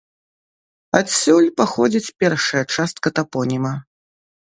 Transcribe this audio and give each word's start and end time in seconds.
Адсюль 1.01 1.51
паходзіць 1.63 2.13
першая 2.25 2.65
частка 2.75 3.07
тапоніма. 3.21 3.73